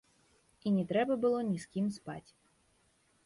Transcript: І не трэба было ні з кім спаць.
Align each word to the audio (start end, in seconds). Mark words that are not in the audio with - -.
І 0.69 0.71
не 0.77 0.85
трэба 0.91 1.17
было 1.27 1.39
ні 1.49 1.57
з 1.65 1.71
кім 1.75 1.91
спаць. 1.97 2.29